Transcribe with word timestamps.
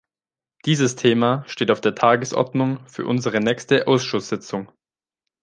Dieses 0.65 0.95
Thema 0.95 1.43
steht 1.45 1.69
auf 1.69 1.79
der 1.79 1.93
Tagesordnung 1.93 2.83
für 2.87 3.05
unsere 3.05 3.39
nächste 3.39 3.85
Ausschusssitzung. 3.85 4.71